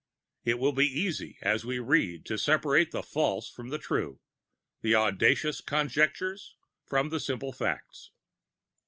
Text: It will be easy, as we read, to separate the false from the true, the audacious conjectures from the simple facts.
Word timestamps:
It 0.43 0.57
will 0.57 0.71
be 0.71 0.87
easy, 0.87 1.37
as 1.43 1.63
we 1.63 1.77
read, 1.77 2.25
to 2.25 2.35
separate 2.39 2.89
the 2.89 3.03
false 3.03 3.47
from 3.51 3.69
the 3.69 3.77
true, 3.77 4.19
the 4.81 4.95
audacious 4.95 5.61
conjectures 5.61 6.55
from 6.87 7.09
the 7.09 7.19
simple 7.19 7.53
facts. 7.53 8.09